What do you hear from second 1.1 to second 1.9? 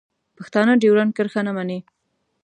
کرښه نه مني.